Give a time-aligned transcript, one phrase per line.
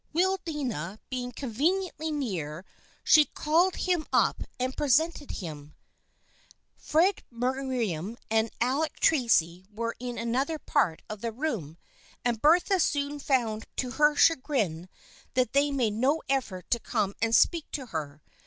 [0.13, 2.65] Will Dana being conveniently near,
[3.03, 5.75] she called him up and presented him.
[6.75, 11.77] Fred Mer riam and Alec Tracy were in another part of the room,
[12.25, 14.89] and Bertha soon found to her chagrin
[15.35, 18.23] that they made no effort to come and speak to her.